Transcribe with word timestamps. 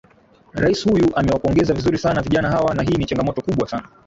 rais 0.53 0.85
huyu 0.85 1.15
amewapongeza 1.15 1.73
vizuri 1.73 1.97
sana 1.97 2.21
vijana 2.21 2.49
hawa 2.51 2.75
na 2.75 2.83
hii 2.83 2.95
ni 2.97 3.05
changamoto 3.05 3.41
kubwa 3.41 3.67
sana 3.67 3.87